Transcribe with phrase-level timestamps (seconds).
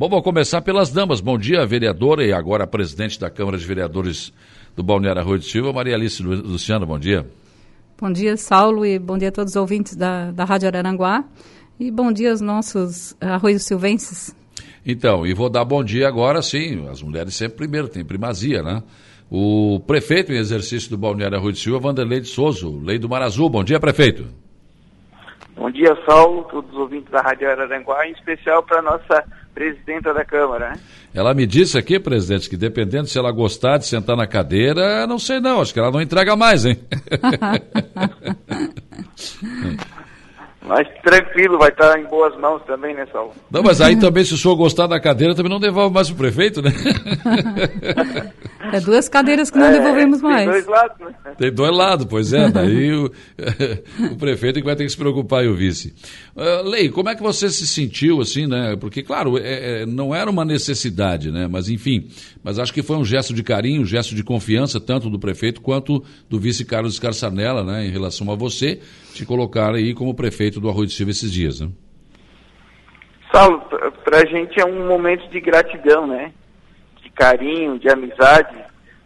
[0.00, 1.20] Bom, vou começar pelas damas.
[1.20, 4.32] Bom dia, vereadora e agora presidente da Câmara de Vereadores
[4.74, 7.26] do Balneário Arroio de Silva, Maria Alice Luciana, bom dia.
[8.00, 11.22] Bom dia, Saulo, e bom dia a todos os ouvintes da, da Rádio Araranguá.
[11.78, 14.34] E bom dia aos nossos Arroio Silvenses.
[14.86, 18.82] Então, e vou dar bom dia agora, sim, as mulheres sempre primeiro, tem primazia, né?
[19.30, 23.20] O prefeito em exercício do Balneário Arroio de Silva, Vanderlei de Souza, Lei do Mar
[23.20, 23.50] Azul.
[23.50, 24.24] Bom dia, prefeito.
[25.54, 30.12] Bom dia, Saulo, todos os ouvintes da Rádio Araranguá, em especial para a nossa presidenta
[30.14, 30.70] da Câmara.
[30.70, 30.80] Né?
[31.12, 35.18] Ela me disse aqui, presidente, que dependendo se ela gostar de sentar na cadeira, não
[35.18, 36.78] sei não, acho que ela não entrega mais, hein?
[40.70, 43.32] Mas tranquilo, vai estar em boas mãos também, né, Saulo?
[43.50, 46.14] Não, mas aí também, se o senhor gostar da cadeira, também não devolve mais para
[46.14, 46.70] o prefeito, né?
[48.72, 50.44] É duas cadeiras que não é, devolvemos mais.
[50.44, 51.32] Tem dois lados, né?
[51.36, 52.48] Tem dois lados, pois é.
[52.50, 53.10] Daí o,
[54.12, 55.92] o prefeito é que vai ter que se preocupar e o vice.
[56.36, 58.76] Uh, Lei, como é que você se sentiu, assim, né?
[58.78, 61.48] Porque, claro, é, é, não era uma necessidade, né?
[61.50, 62.08] Mas, enfim,
[62.44, 65.60] mas acho que foi um gesto de carinho, um gesto de confiança, tanto do prefeito
[65.60, 67.86] quanto do vice Carlos Carçanella, né?
[67.86, 68.78] Em relação a você,
[69.14, 71.70] te colocar aí como prefeito do Arroio de Silva esses dias, né?
[73.32, 73.60] Saulo,
[74.04, 76.32] para a gente é um momento de gratidão, né?
[77.20, 78.56] carinho, de amizade,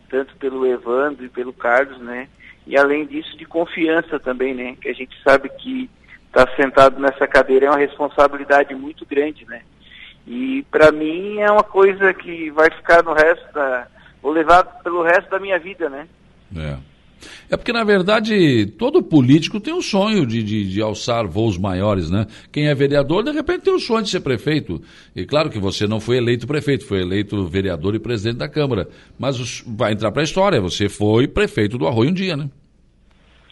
[0.09, 2.29] tanto pelo Evandro e pelo Carlos, né?
[2.65, 4.77] E além disso, de confiança também, né?
[4.81, 5.91] Que a gente sabe que
[6.29, 9.63] estar tá sentado nessa cadeira é uma responsabilidade muito grande, né?
[10.25, 13.89] E para mim é uma coisa que vai ficar no resto da.
[14.23, 16.07] vou levar pelo resto da minha vida, né?
[16.57, 16.79] É.
[17.51, 21.59] É porque, na verdade, todo político tem o um sonho de, de, de, alçar voos
[21.59, 22.27] maiores, né?
[22.53, 24.81] Quem é vereador, de repente, tem o sonho de ser prefeito.
[25.15, 28.89] E claro que você não foi eleito prefeito, foi eleito vereador e presidente da Câmara.
[29.19, 32.49] Mas vai entrar para a história, você foi prefeito do Arroio um dia, né?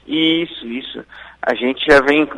[0.07, 1.05] Isso, isso.
[1.41, 2.29] A gente já vem,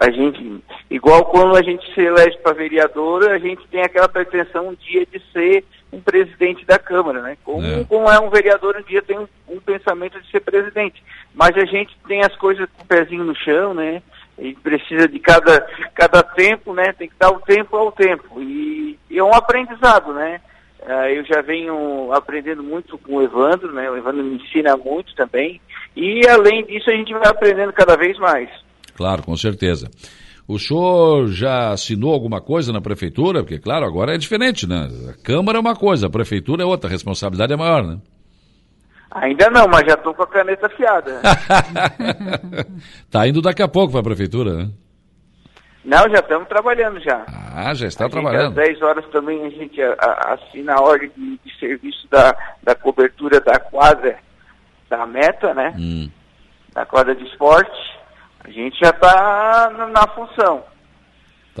[0.00, 4.68] a gente, igual quando a gente se elege para vereador, a gente tem aquela pretensão
[4.68, 7.36] um dia de ser um presidente da Câmara, né?
[7.42, 9.26] Como é, como é um vereador, um dia tem um,
[9.60, 11.02] um, pensamento de ser presidente.
[11.34, 14.02] Mas a gente tem as coisas com o pezinho no chão, né?
[14.38, 15.60] E precisa de cada,
[15.94, 16.92] cada tempo, né?
[16.92, 18.40] Tem que dar o tempo ao tempo.
[18.40, 20.40] E, e é um aprendizado, né?
[20.80, 23.90] Uh, eu já venho aprendendo muito com o Evandro, né?
[23.90, 25.60] O Evandro me ensina muito também.
[25.94, 28.48] E além disso, a gente vai aprendendo cada vez mais.
[28.94, 29.90] Claro, com certeza.
[30.50, 33.40] O senhor já assinou alguma coisa na prefeitura?
[33.40, 34.88] Porque, claro, agora é diferente, né?
[35.08, 37.98] A Câmara é uma coisa, a prefeitura é outra, a responsabilidade é maior, né?
[39.10, 41.20] Ainda não, mas já estou com a caneta afiada.
[43.10, 44.70] tá indo daqui a pouco para a prefeitura, né?
[45.84, 47.24] Não, já estamos trabalhando já.
[47.52, 48.54] Ah, já está a trabalhando.
[48.54, 52.74] Gente, às 10 horas também a gente assina a ordem de, de, serviço da, da
[52.74, 54.18] cobertura da quadra
[54.88, 55.74] da meta, né?
[55.76, 56.10] Hum.
[56.72, 57.98] Da quadra de esporte.
[58.44, 60.62] A gente já está na, na função.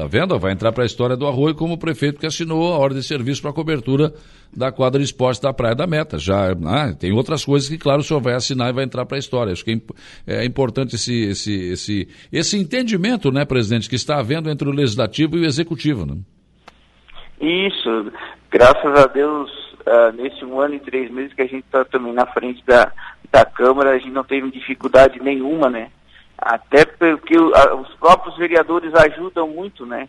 [0.00, 0.38] Tá vendo?
[0.38, 3.42] Vai entrar para a história do Arroio como prefeito que assinou a ordem de serviço
[3.42, 4.14] para cobertura
[4.50, 6.16] da quadra de esporte da Praia da Meta.
[6.16, 9.18] Já ah, tem outras coisas que, claro, o senhor vai assinar e vai entrar para
[9.18, 9.52] a história.
[9.52, 9.72] Acho que
[10.26, 14.72] é, é, importante esse, esse, esse, esse entendimento, né, presidente, que está havendo entre o
[14.72, 16.06] legislativo e o executivo.
[16.06, 16.16] Né?
[17.38, 18.10] Isso.
[18.50, 19.50] Graças a Deus,
[19.80, 22.90] uh, nesse um ano e três meses que a gente está também na frente da,
[23.30, 25.90] da Câmara, a gente não teve dificuldade nenhuma, né?
[26.40, 30.08] Até porque os próprios vereadores ajudam muito, né?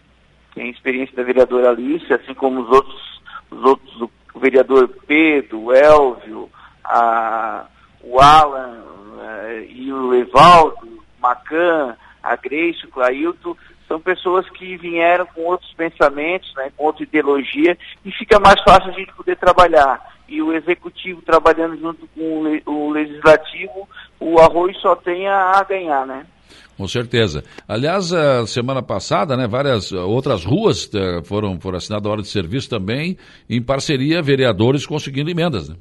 [0.56, 5.59] Tem a experiência da vereadora Alice, assim como os outros, os outros o vereador Pedro,
[5.59, 6.50] o Elvio,
[6.84, 7.66] a,
[8.02, 13.56] o Alan uh, e o Evaldo, Macan, a Grace, o Clailton,
[13.88, 18.90] são pessoas que vieram com outros pensamentos, né, com outra ideologia, e fica mais fácil
[18.90, 20.00] a gente poder trabalhar.
[20.31, 23.88] E o executivo trabalhando junto com o legislativo,
[24.18, 26.25] o arroz só tem a ganhar, né?
[26.78, 27.44] Com certeza.
[27.68, 32.30] Aliás, a semana passada, né, várias outras ruas eh, foram, foram assinadas a hora de
[32.30, 33.18] serviço também,
[33.50, 35.70] em parceria, vereadores conseguindo emendas.
[35.70, 35.75] Né?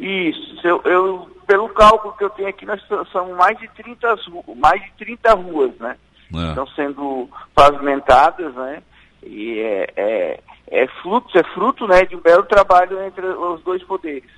[0.00, 0.66] Isso.
[0.66, 2.80] Eu, eu, pelo cálculo que eu tenho aqui, nós
[3.12, 4.16] são mais de 30,
[4.56, 5.96] mais de 30 ruas, né?
[6.34, 6.48] É.
[6.48, 8.82] Estão sendo pavimentadas, né?
[9.22, 10.40] E é, é,
[10.70, 14.30] é, fruto, é fruto né, de um belo trabalho entre os dois poderes.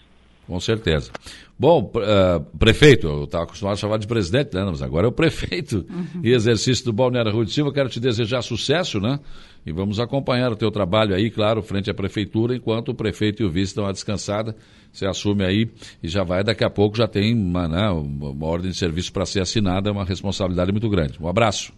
[0.51, 1.13] Com certeza.
[1.57, 4.65] Bom, uh, prefeito, eu estava acostumado a chamar de presidente, né?
[4.65, 6.23] Mas agora é o prefeito uhum.
[6.25, 7.73] e exercício do Balneário Rui de Silva.
[7.73, 9.21] Quero te desejar sucesso, né?
[9.65, 13.47] E vamos acompanhar o teu trabalho aí, claro, frente à prefeitura, enquanto o prefeito e
[13.47, 14.57] o vice estão à descansada.
[14.91, 15.71] Você assume aí
[16.03, 19.25] e já vai, daqui a pouco já tem uma, né, uma ordem de serviço para
[19.25, 21.17] ser assinada, é uma responsabilidade muito grande.
[21.23, 21.73] Um abraço.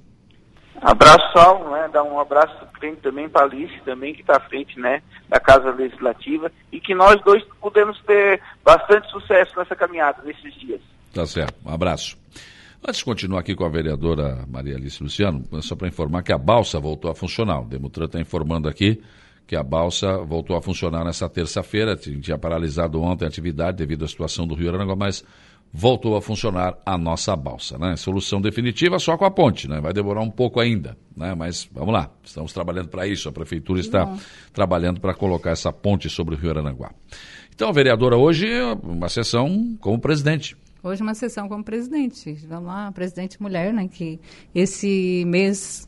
[0.82, 1.88] Abraço, né?
[1.93, 2.67] Dar um abraço
[3.00, 6.94] também para a Alice, também, que está à frente né, da Casa Legislativa, e que
[6.94, 10.81] nós dois podemos ter bastante sucesso nessa caminhada, nesses dias.
[11.14, 11.55] Tá certo.
[11.64, 12.19] Um abraço.
[12.84, 16.38] Antes de continuar aqui com a vereadora Maria Alice Luciano, só para informar que a
[16.38, 17.61] balsa voltou a funcionar.
[17.61, 19.00] O Demutran está informando aqui
[19.46, 21.94] que a balsa voltou a funcionar nessa terça-feira.
[21.94, 25.25] Tinha paralisado ontem a atividade devido à situação do Rio Aranguá, mas
[25.72, 27.78] voltou a funcionar a nossa balsa.
[27.78, 27.96] Né?
[27.96, 29.80] Solução definitiva só com a ponte, né?
[29.80, 31.34] vai demorar um pouco ainda, né?
[31.34, 34.19] mas vamos lá, estamos trabalhando para isso, a Prefeitura está Não.
[34.52, 36.92] trabalhando para colocar essa ponte sobre o Rio Aranguá.
[37.54, 38.46] Então, vereadora, hoje
[38.82, 40.56] uma sessão como presidente.
[40.82, 42.32] Hoje uma sessão como presidente.
[42.48, 43.86] Vamos lá, presidente mulher, né?
[43.88, 44.18] Que
[44.54, 45.86] esse mês,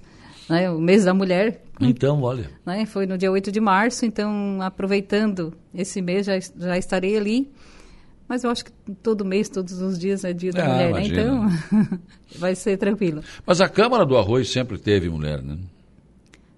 [0.49, 1.63] né, o mês da mulher.
[1.81, 2.49] Então, olha.
[2.65, 7.51] Né, foi no dia 8 de março, então aproveitando esse mês já, já estarei ali
[8.29, 8.73] mas eu acho que
[9.03, 11.07] todo mês, todos os dias é dia da ah, mulher, né?
[11.07, 11.49] Então
[12.39, 13.23] vai ser tranquilo.
[13.47, 15.59] Mas a Câmara do Arroz sempre teve mulher, né?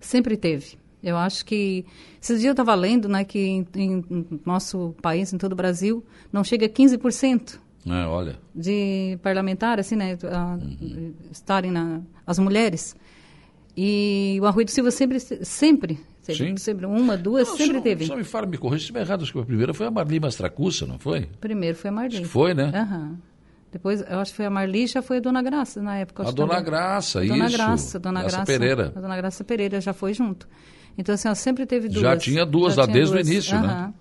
[0.00, 0.78] Sempre teve.
[1.02, 1.84] Eu acho que.
[2.20, 6.04] Esses dias eu estava lendo né, que em, em, nosso país, em todo o Brasil,
[6.32, 7.58] não chega a 15%.
[7.86, 8.36] É, olha.
[8.54, 10.18] De parlamentar, assim, né?
[10.24, 11.14] A, uhum.
[11.30, 12.96] Estarem na, as mulheres.
[13.76, 16.00] E o Arroio do Silva sempre, sempre
[16.34, 18.06] Sempre, sempre uma, duas, não, sempre só, teve.
[18.06, 19.22] Só me fala, me corrija se estiver errado.
[19.22, 21.28] Acho que a primeira foi a Marli Mastracussa, não foi?
[21.40, 22.24] Primeiro foi a Marli.
[22.24, 22.72] foi, né?
[22.74, 23.16] Uhum.
[23.72, 26.22] Depois, eu acho que foi a Marli e já foi a Dona Graça na época.
[26.22, 26.64] A Dona também.
[26.64, 27.34] Graça, isso.
[27.34, 28.92] Dona Graça, Dona Graça, Graça Pereira.
[28.94, 30.48] A Dona Graça Pereira já foi junto.
[30.96, 32.00] Então, assim, ela sempre teve duas.
[32.00, 33.26] Já tinha duas já lá desde duas.
[33.26, 33.66] o início, uhum.
[33.66, 33.92] né?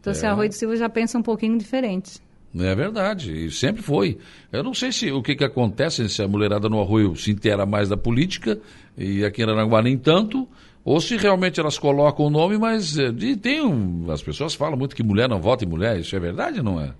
[0.00, 0.16] Então, é.
[0.16, 2.20] assim, a Rui de Silva já pensa um pouquinho diferente.
[2.58, 4.18] É verdade, e sempre foi.
[4.50, 7.64] Eu não sei se o que, que acontece se a mulherada no Arroio se inteira
[7.64, 8.58] mais da política
[8.98, 10.48] e aqui em Aranguá nem tanto,
[10.90, 14.76] ou se realmente elas colocam o nome, mas eh, e tem um, as pessoas falam
[14.76, 16.92] muito que mulher não vota em mulher, isso é verdade ou não é?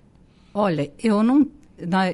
[0.53, 1.45] Olha, eu não,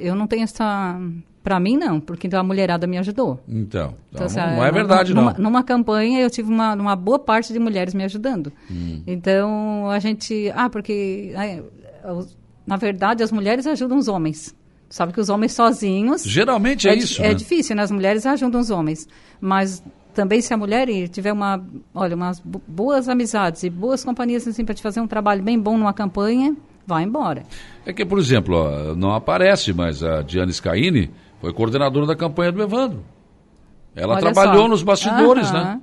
[0.01, 0.99] eu não tenho essa.
[1.43, 3.39] Para mim, não, porque a mulherada me ajudou.
[3.47, 5.39] Então, então, então assim, não, não, é verdade, numa, não.
[5.39, 8.51] Numa campanha, eu tive uma, uma boa parte de mulheres me ajudando.
[8.71, 9.03] Hum.
[9.05, 10.51] Então, a gente.
[10.55, 11.31] Ah, porque.
[12.65, 14.53] Na verdade, as mulheres ajudam os homens.
[14.89, 16.23] Sabe que os homens sozinhos.
[16.23, 17.21] Geralmente é, é isso.
[17.21, 17.33] É né?
[17.35, 17.83] difícil, né?
[17.83, 19.07] As mulheres ajudam os homens.
[19.39, 19.83] Mas
[20.17, 24.73] também se a mulher tiver uma, olha, umas boas amizades e boas companhias assim para
[24.73, 27.43] te fazer um trabalho bem bom numa campanha, vai embora.
[27.85, 32.51] É que, por exemplo, ó, não aparece, mas a Diane Scaini foi coordenadora da campanha
[32.51, 33.05] do Evandro.
[33.95, 34.67] Ela olha trabalhou só.
[34.69, 35.79] nos bastidores, né?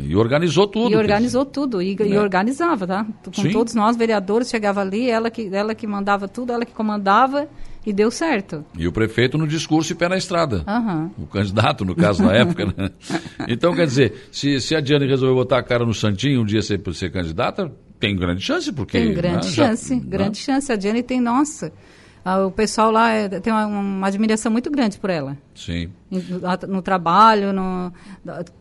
[0.00, 0.90] E organizou tudo.
[0.90, 2.18] E organizou tudo, e, e, é.
[2.18, 3.06] organizava, tá?
[3.22, 3.50] Com Sim.
[3.50, 7.46] todos nós, vereadores, chegava ali, ela que, ela que mandava tudo, ela que comandava,
[7.88, 8.64] e deu certo.
[8.76, 10.62] E o prefeito no discurso e pé na estrada.
[10.68, 11.10] Uhum.
[11.24, 12.66] O candidato, no caso, na época.
[12.66, 12.90] Né?
[13.48, 16.60] Então, quer dizer, se, se a Diane resolveu botar a cara no Santinho um dia
[16.60, 18.98] ser, ser candidata, tem grande chance, porque...
[18.98, 20.44] Tem grande né, chance, já, grande né?
[20.44, 20.70] chance.
[20.70, 21.72] A Diane tem, nossa...
[22.30, 25.34] Ah, o pessoal lá é, tem uma, uma, admiração muito grande por ela.
[25.54, 25.90] Sim.
[26.10, 26.20] No,
[26.74, 27.90] no trabalho, no,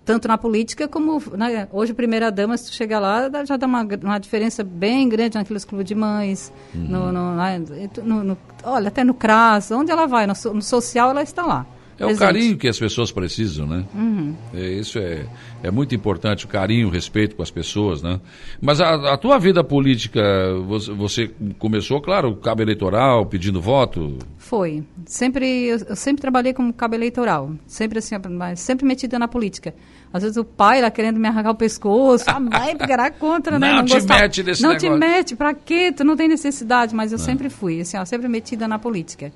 [0.05, 1.21] tanto na política como.
[1.35, 5.65] Né, hoje, primeira-dama, se tu chegar lá, já dá uma, uma diferença bem grande naqueles
[5.65, 6.49] clubes de mães.
[6.73, 6.87] Uhum.
[6.87, 11.45] No, no, no, olha, até no CRAS, onde ela vai, no, no social, ela está
[11.45, 11.65] lá.
[11.99, 13.83] É o carinho que as pessoas precisam, né?
[13.93, 14.35] Uhum.
[14.53, 15.25] É, isso é,
[15.63, 18.19] é muito importante, o carinho, o respeito com as pessoas, né?
[18.61, 20.21] Mas a, a tua vida política,
[20.67, 24.17] você, você, começou, claro, cabo eleitoral, pedindo voto?
[24.37, 24.83] Foi.
[25.05, 27.51] Sempre, eu sempre trabalhei como cabo eleitoral.
[27.65, 28.15] Sempre assim,
[28.55, 29.73] sempre metida na política.
[30.13, 33.69] Às vezes o pai lá querendo me arrancar o pescoço, a mãe pegará contra, né?
[33.69, 34.21] Não, não te gostava.
[34.21, 34.93] mete nesse Não negócio.
[34.93, 35.91] te mete, pra quê?
[35.91, 37.25] Tu não tem necessidade, mas eu não.
[37.25, 39.31] sempre fui, assim, ó, sempre metida na política.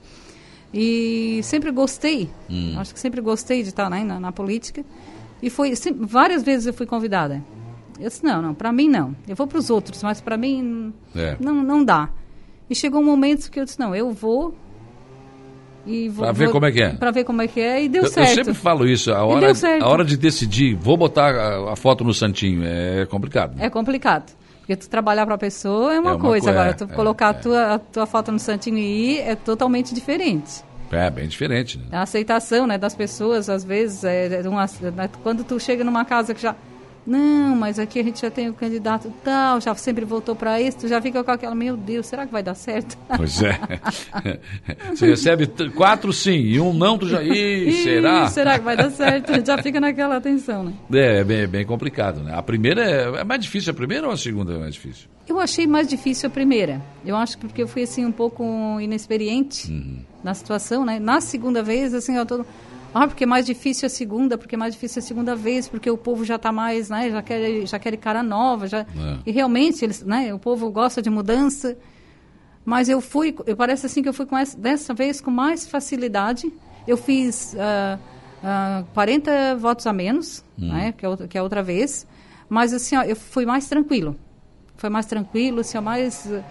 [0.73, 2.75] E sempre gostei, hum.
[2.77, 4.85] acho que sempre gostei de estar né, na, na, política.
[5.41, 7.44] E foi, sempre, várias vezes eu fui convidada.
[8.00, 9.15] Eu disse, não, não, para mim não.
[9.27, 11.36] Eu vou para os outros, mas para mim é.
[11.39, 12.10] não, não dá.
[12.69, 14.55] E chegou um momento que eu disse, não, eu vou
[15.86, 16.25] e vou...
[16.25, 16.89] Para ver vou, como é que é.
[16.93, 18.29] Para ver como é que é, e deu eu, certo.
[18.29, 22.03] Eu sempre falo isso, a hora, a hora de decidir, vou botar a, a, foto
[22.03, 23.55] no santinho, é complicado.
[23.55, 23.65] Né?
[23.65, 24.31] É complicado.
[24.60, 27.27] Porque tu trabalhar para a pessoa é uma, é uma coisa, agora tu é, colocar
[27.27, 27.34] a, é.
[27.34, 30.63] tua, a tua foto no santinho e ir é totalmente diferente.
[30.91, 31.77] É, bem diferente.
[31.77, 31.86] Né?
[31.91, 36.33] A aceitação né, das pessoas, às vezes, é, uma, né, quando tu chega numa casa
[36.33, 36.55] que já
[37.05, 40.79] não, mas aqui a gente já tem o candidato tal, já sempre voltou para isso,
[40.79, 42.98] tu já fica com aquela, meu Deus, será que vai dar certo?
[43.17, 43.60] Pois é.
[44.89, 47.21] Você recebe quatro sim e um não, tu já.
[47.21, 48.27] Ih, será?
[48.27, 49.45] será que vai dar certo?
[49.45, 50.74] Já fica naquela atenção, né?
[50.93, 52.33] É, é bem, bem complicado, né?
[52.36, 55.07] A primeira é, é mais difícil a primeira ou a segunda é mais difícil?
[55.27, 56.81] Eu achei mais difícil a primeira.
[57.05, 58.43] Eu acho que porque eu fui assim um pouco
[58.79, 60.00] inexperiente uhum.
[60.23, 60.99] Na situação, né?
[60.99, 62.45] Na segunda vez, assim, eu tô
[62.93, 65.89] ah, porque é mais difícil a segunda, porque é mais difícil a segunda vez, porque
[65.89, 68.79] o povo já está mais, né, já quer, já quer cara nova, já...
[68.79, 68.85] É.
[69.25, 71.77] E realmente, eles, né, o povo gosta de mudança.
[72.65, 75.67] Mas eu fui, eu parece assim que eu fui com essa, dessa vez com mais
[75.67, 76.51] facilidade.
[76.85, 77.97] Eu fiz uh,
[78.43, 80.67] uh, 40 votos a menos, hum.
[80.67, 82.05] né, que, é, que é outra vez.
[82.49, 84.17] Mas assim, ó, eu fui mais tranquilo.
[84.75, 86.43] Foi mais tranquilo, assim, ó, mais Uh,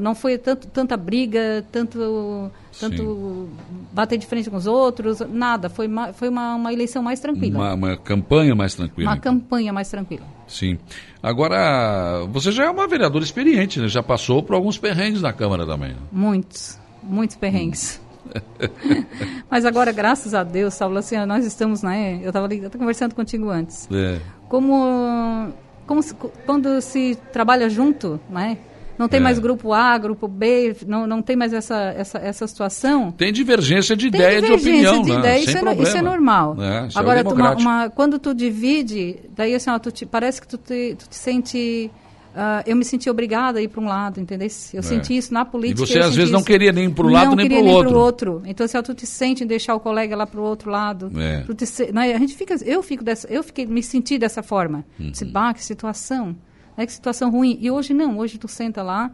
[0.00, 3.48] não foi tanto, tanta briga, tanto, tanto
[3.92, 5.68] bater de frente com os outros, nada.
[5.68, 7.58] Foi, uma, foi uma, uma eleição mais tranquila.
[7.58, 9.10] Uma, uma campanha mais tranquila.
[9.10, 9.34] Uma então.
[9.34, 10.24] campanha mais tranquila.
[10.46, 10.78] Sim.
[11.22, 13.88] Agora, você já é uma vereadora experiente, né?
[13.88, 15.90] Já passou por alguns perrengues na Câmara também.
[15.90, 16.00] Né?
[16.10, 18.00] Muitos, muitos perrengues.
[18.00, 18.08] Hum.
[19.50, 22.20] Mas agora, graças a Deus, Saulo, assim, nós estamos, né?
[22.22, 22.48] Eu estava
[22.78, 23.88] conversando contigo antes.
[23.92, 24.20] É.
[24.48, 25.52] Como,
[25.86, 26.14] como se,
[26.46, 28.58] quando se trabalha junto, né?
[28.98, 29.22] Não tem é.
[29.22, 33.12] mais grupo A, grupo B, não, não tem mais essa, essa, essa situação.
[33.12, 35.18] Tem divergência de tem ideia, divergência de opinião, de né?
[35.18, 36.56] ideia, isso, é, isso, é, normal.
[36.60, 39.92] É, isso é Agora, é tu, uma, uma, quando tu divide, daí assim, ó, tu
[39.92, 41.90] te, parece que tu te, tu te sente...
[42.28, 44.46] Uh, eu me senti obrigada a ir para um lado, entendeu?
[44.72, 44.82] Eu é.
[44.82, 45.82] senti isso na política.
[45.82, 46.32] E você às vezes isso.
[46.32, 47.98] não queria nem para um lado nem para o outro.
[47.98, 48.42] outro.
[48.44, 51.10] Então, se assim, tu te sente em deixar o colega lá para o outro lado,
[51.18, 51.42] é.
[51.52, 54.84] te, né, a gente fica, eu fico dessa, eu fiquei, me senti dessa forma.
[55.00, 55.10] Uhum.
[55.10, 56.36] Disse, bah, que situação.
[56.78, 56.86] Né?
[56.86, 57.58] Que situação ruim.
[57.60, 59.10] E hoje não, hoje tu senta lá,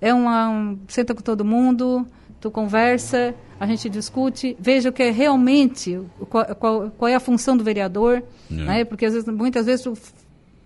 [0.00, 2.06] é uma, um, senta com todo mundo,
[2.38, 7.20] tu conversa, a gente discute, veja o que é realmente, qual, qual, qual é a
[7.20, 8.54] função do vereador, é.
[8.54, 8.84] né?
[8.84, 9.94] Porque às vezes, muitas vezes tu,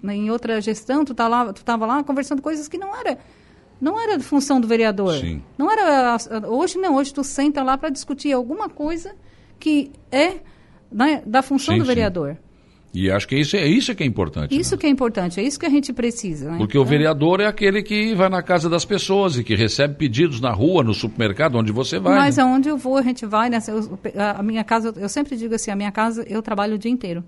[0.02, 3.16] né, em outra gestão tu tá lá, tu estava lá conversando coisas que não era
[3.80, 5.14] não era função do vereador.
[5.14, 5.42] Sim.
[5.56, 6.16] Não era
[6.48, 9.14] hoje não, hoje tu senta lá para discutir alguma coisa
[9.58, 10.40] que é
[10.92, 12.32] né, da função sim, do vereador.
[12.34, 12.49] Sim.
[12.92, 14.58] E acho que isso é isso que é importante.
[14.58, 14.80] Isso né?
[14.80, 16.50] que é importante, é isso que a gente precisa.
[16.50, 16.58] Né?
[16.58, 20.40] Porque o vereador é aquele que vai na casa das pessoas e que recebe pedidos
[20.40, 22.16] na rua, no supermercado, onde você vai.
[22.16, 22.42] Mas né?
[22.42, 23.48] aonde eu vou, a gente vai.
[23.48, 23.58] Né?
[24.36, 27.22] a minha casa, eu sempre digo assim, a minha casa eu trabalho o dia inteiro.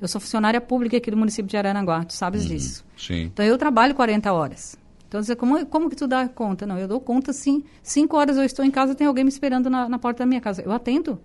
[0.00, 2.84] Eu sou funcionária pública aqui do município de Aranaguá, tu sabes uhum, disso.
[2.96, 3.22] Sim.
[3.32, 4.76] Então eu trabalho 40 horas.
[5.06, 6.66] Então, dizer, como, como que tu dá conta?
[6.66, 7.62] Não, eu dou conta sim.
[7.84, 10.40] Cinco horas eu estou em casa, tem alguém me esperando na, na porta da minha
[10.40, 10.60] casa.
[10.60, 11.20] Eu atendo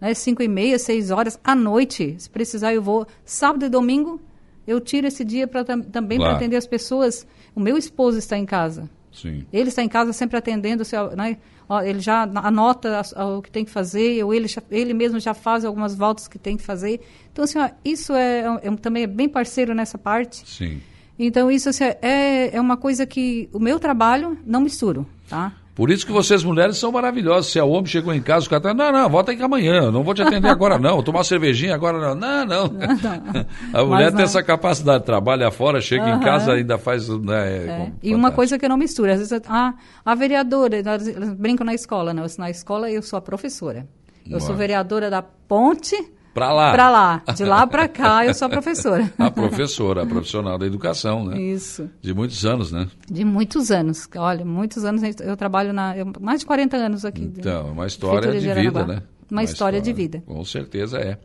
[0.00, 2.16] né, cinco e meia, seis horas, à noite.
[2.18, 3.06] Se precisar, eu vou.
[3.24, 4.20] Sábado e domingo,
[4.66, 7.26] eu tiro esse dia pra, também para atender as pessoas.
[7.54, 8.88] O meu esposo está em casa.
[9.12, 9.46] Sim.
[9.52, 10.84] Ele está em casa sempre atendendo,
[11.16, 11.38] né,
[11.84, 13.00] ele já anota
[13.36, 16.56] o que tem que fazer, ou ele, ele mesmo já faz algumas voltas que tem
[16.56, 17.00] que fazer.
[17.32, 20.46] Então, assim, ó, isso é, é, também é bem parceiro nessa parte.
[20.46, 20.80] Sim.
[21.18, 25.54] Então, isso assim, é, é uma coisa que o meu trabalho não misturo, tá?
[25.76, 27.52] Por isso que vocês mulheres são maravilhosas.
[27.52, 30.02] Se a homem chegou em casa, o cara tá, não, não, volta aqui amanhã, não
[30.02, 32.14] vou te atender agora não, tomar uma cervejinha agora não.
[32.14, 32.66] Não, não.
[32.72, 33.46] não, não.
[33.74, 36.16] A mulher tem essa capacidade, trabalha fora, chega uhum.
[36.16, 37.10] em casa ainda faz...
[37.10, 37.92] Né, é.
[38.02, 41.74] E uma coisa que eu não misturo, às vezes, a, a vereadora, eles brincam na
[41.74, 42.24] escola, né?
[42.38, 43.86] Na escola eu sou a professora.
[44.28, 45.94] Eu sou vereadora da ponte
[46.36, 46.72] para lá.
[46.72, 47.22] Para lá.
[47.34, 49.10] De lá para cá, eu sou a professora.
[49.18, 51.40] a professora, a profissional da educação, né?
[51.40, 51.88] Isso.
[52.02, 52.86] De muitos anos, né?
[53.10, 54.06] De muitos anos.
[54.14, 55.96] Olha, muitos anos eu trabalho na.
[55.96, 57.22] Eu, mais de 40 anos aqui.
[57.22, 59.02] Então, uma história de, de vida, né?
[59.30, 60.22] Uma, uma história, história, de vida.
[60.26, 61.18] Com certeza é.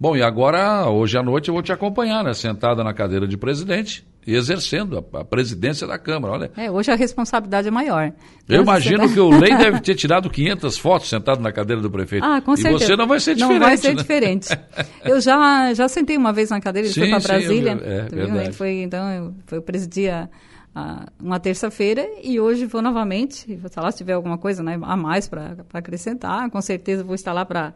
[0.00, 2.34] Bom, e agora, hoje à noite, eu vou te acompanhar, né?
[2.34, 6.34] Sentada na cadeira de presidente e exercendo a, a, presidência da Câmara.
[6.34, 6.50] Olha.
[6.56, 8.12] É, hoje a responsabilidade é maior.
[8.48, 12.24] Eu imagino que o Lei deve ter tirado 500 fotos sentado na cadeira do prefeito.
[12.24, 12.84] Ah, com certeza.
[12.84, 13.60] E você não vai ser diferente.
[13.60, 13.94] Não vai ser né?
[13.94, 14.48] diferente.
[15.04, 17.72] Eu já, já sentei uma vez na cadeira, ele sim, foi para Brasília.
[17.72, 18.56] Eu, é, verdade.
[18.56, 20.28] Foi, então, eu, foi, eu presidi a,
[20.74, 23.60] a, uma terça-feira e hoje vou novamente.
[23.70, 27.32] Se lá se tiver alguma coisa né, a mais para acrescentar, com certeza vou estar
[27.32, 27.72] lá para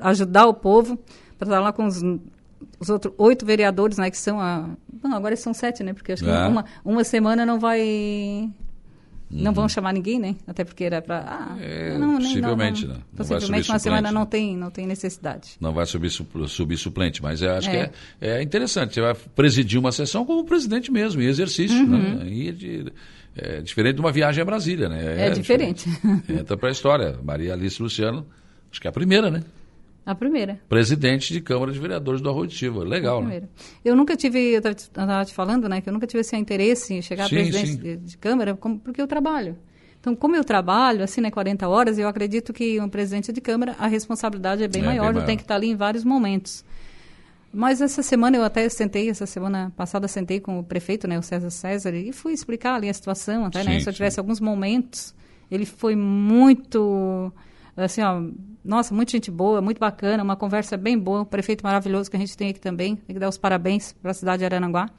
[0.00, 0.98] ajudar o povo,
[1.38, 2.02] para estar lá com os
[2.78, 4.70] os outros oito vereadores, né, que são a...
[5.02, 6.46] Não, agora são sete, né, porque acho que é.
[6.46, 8.50] uma, uma semana não vai...
[9.30, 9.68] Não vão uhum.
[9.68, 10.36] chamar ninguém, né?
[10.46, 11.18] Até porque era para.
[11.18, 13.06] Ah, é, não, possivelmente, não, não, não.
[13.14, 15.50] Possivelmente uma semana não tem, não tem necessidade.
[15.60, 16.10] Não vai subir,
[16.48, 17.88] subir suplente, mas eu acho é.
[17.88, 18.94] que é, é interessante.
[18.94, 21.76] Você vai presidir uma sessão como presidente mesmo, em exercício.
[21.76, 22.14] Uhum.
[22.20, 22.26] Né?
[22.26, 22.92] E de,
[23.36, 24.98] é diferente de uma viagem a Brasília, né?
[24.98, 25.90] É, é diferente.
[25.90, 26.32] diferente.
[26.32, 27.18] Entra para a história.
[27.22, 28.26] Maria Alice Luciano,
[28.72, 29.42] acho que é a primeira, né?
[30.08, 30.58] A primeira.
[30.70, 32.70] Presidente de Câmara de Vereadores do Arroio de.
[32.70, 33.42] Legal, né?
[33.84, 37.02] Eu nunca tive, eu estava te falando, né, que eu nunca tive esse interesse em
[37.02, 39.58] chegar sim, a presidente de, de, Câmara, como, porque eu trabalho.
[40.00, 43.76] Então, como eu trabalho, assim, né, 40 horas, eu acredito que um presidente de Câmara,
[43.78, 46.64] a responsabilidade é bem é, maior, bem eu tenho que estar ali em vários momentos.
[47.52, 51.22] Mas essa semana eu até sentei, essa semana passada sentei com o prefeito, né, o
[51.22, 54.14] César César, e fui explicar ali a situação, até, né, sim, né, se eu tivesse
[54.14, 54.20] sim.
[54.22, 55.14] alguns momentos,
[55.50, 57.30] ele foi muito
[57.84, 58.22] assim, ó,
[58.64, 62.20] nossa, muita gente boa, muito bacana, uma conversa bem boa, um prefeito maravilhoso que a
[62.20, 64.90] gente tem aqui também, tem que dar os parabéns para a cidade de Arananguá.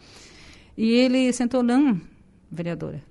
[0.77, 2.00] E ele sentou, não,
[2.51, 3.01] vereadora,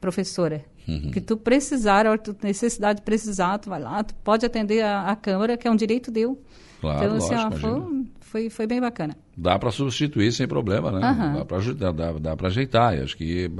[0.00, 1.10] professora, uhum.
[1.10, 5.10] que tu precisar, a tu necessidade de precisar, tu vai lá, tu pode atender a,
[5.10, 6.40] a Câmara, que é um direito deu.
[6.80, 9.16] Claro, então, assim, lógico, ó, foi, foi, foi, bem bacana.
[9.36, 11.10] Dá para substituir sem problema, né?
[11.10, 11.38] Uhum.
[11.38, 12.94] Dá para ajudar, dá, dá para ajeitar.
[13.00, 13.50] acho que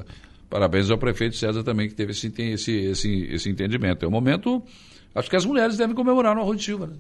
[0.53, 4.05] parabéns ao prefeito César também que teve esse, esse, esse, esse entendimento.
[4.05, 4.63] É um momento
[5.15, 6.87] Acho que as mulheres devem comemorar no Arroio de Silva.
[6.87, 6.95] Né?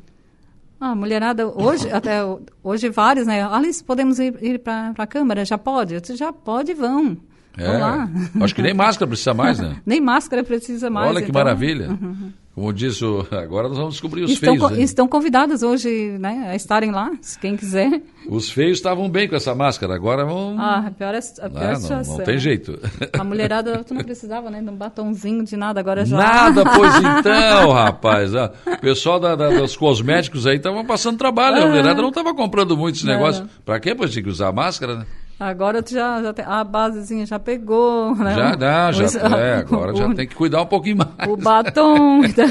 [0.78, 2.20] Ah, mulherada, hoje, até
[2.62, 3.42] hoje vários, né?
[3.42, 5.44] Alice, podemos ir, ir para a Câmara?
[5.44, 6.00] Já pode?
[6.16, 7.16] Já pode, vão.
[7.56, 8.10] É, Vamos lá.
[8.40, 9.76] Acho que nem máscara precisa mais, né?
[9.84, 11.10] nem máscara precisa mais.
[11.10, 11.42] Olha que então...
[11.42, 11.90] maravilha.
[11.90, 12.32] Uhum.
[12.54, 14.78] Como disse, agora nós vamos descobrir os estão, feios.
[14.78, 18.02] Estão convidados hoje né, a estarem lá, se quem quiser.
[18.28, 20.60] Os feios estavam bem com essa máscara, agora vão.
[20.60, 22.18] Ah, a pior, é, a pior não, situação.
[22.18, 22.78] Não tem jeito.
[23.18, 24.60] A mulherada, tu não precisava, né?
[24.60, 26.18] De um batomzinho, de nada, agora já.
[26.18, 28.34] Nada, pois então, rapaz.
[28.34, 31.62] Ah, o pessoal da, da, dos cosméticos aí estavam passando trabalho.
[31.62, 33.48] A mulherada não estava comprando muito esse negócio.
[33.64, 33.94] Para quê?
[33.94, 35.06] Pois tinha que usar máscara, né?
[35.42, 38.32] Agora tu já, já tem, a basezinha já pegou, né?
[38.32, 39.06] Já dá, já,
[39.36, 41.28] é, agora o, já tem que cuidar um pouquinho mais.
[41.28, 42.24] O batom.
[42.24, 42.46] Então...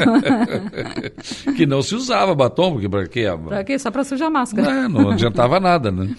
[1.55, 3.27] que não se usava batom, porque para quê?
[3.47, 3.79] Para quê?
[3.79, 4.69] Só para sujar a máscara.
[4.69, 6.13] É, não adiantava nada, né?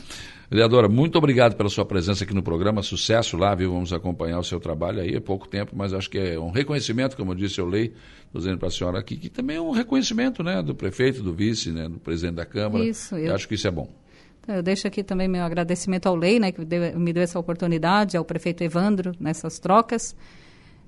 [0.50, 2.82] Vereadora, muito obrigado pela sua presença aqui no programa.
[2.82, 3.70] Sucesso lá, viu?
[3.70, 5.14] Vamos acompanhar o seu trabalho aí.
[5.14, 7.92] É pouco tempo, mas acho que é um reconhecimento, como eu disse, eu leio,
[8.24, 10.62] estou dizendo para a senhora aqui, que também é um reconhecimento, né?
[10.62, 11.86] Do prefeito, do vice, né?
[11.86, 12.82] Do presidente da Câmara.
[12.82, 13.34] Isso, eu...
[13.34, 14.01] Acho que isso é bom.
[14.46, 18.16] Eu deixo aqui também meu agradecimento ao Lei, né, que deu, me deu essa oportunidade,
[18.16, 20.16] ao prefeito Evandro, nessas trocas.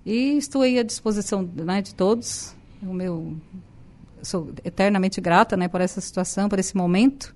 [0.04, 2.54] E estou aí à disposição né, de todos.
[2.82, 3.36] O meu,
[4.22, 7.34] sou eternamente grata né, por essa situação, por esse momento.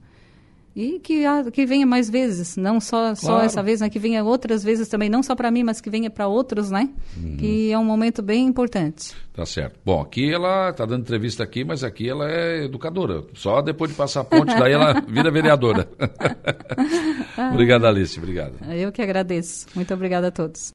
[0.78, 3.16] E que, que venha mais vezes, não só, claro.
[3.16, 5.90] só essa vez, né, que venha outras vezes também, não só para mim, mas que
[5.90, 6.88] venha para outros, né?
[7.16, 7.36] Uhum.
[7.36, 9.12] Que é um momento bem importante.
[9.34, 9.76] Tá certo.
[9.84, 13.24] Bom, aqui ela está dando entrevista aqui, mas aqui ela é educadora.
[13.34, 15.88] Só depois de passar a ponte, daí ela vira vereadora.
[17.52, 18.16] obrigado, Alice.
[18.16, 18.54] Obrigado.
[18.72, 19.66] Eu que agradeço.
[19.74, 20.60] Muito obrigada a todos.